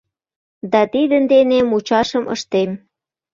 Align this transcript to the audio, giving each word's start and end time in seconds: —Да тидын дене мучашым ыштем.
—Да 0.71 0.81
тидын 0.93 1.23
дене 1.33 1.57
мучашым 1.69 2.25
ыштем. 2.35 2.71